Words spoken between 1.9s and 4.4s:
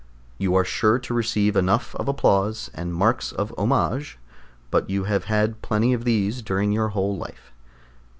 of applause, and marks of homage,